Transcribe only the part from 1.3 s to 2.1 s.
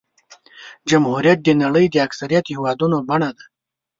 د نړۍ د